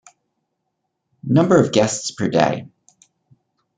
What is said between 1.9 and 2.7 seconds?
per day.